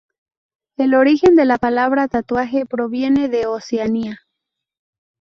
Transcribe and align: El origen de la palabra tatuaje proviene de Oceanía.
El 0.77 0.95
origen 0.95 1.35
de 1.35 1.45
la 1.45 1.59
palabra 1.59 2.07
tatuaje 2.07 2.65
proviene 2.65 3.29
de 3.29 3.45
Oceanía. 3.45 4.21